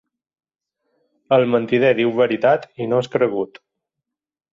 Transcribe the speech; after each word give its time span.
El 1.37 1.45
mentider 1.55 1.91
diu 1.99 2.13
veritat 2.21 2.65
i 2.87 2.87
no 2.95 3.03
és 3.05 3.11
cregut. 3.17 3.61